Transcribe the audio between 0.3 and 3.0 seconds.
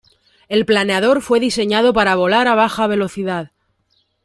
El planeador fue diseñado para volar a baja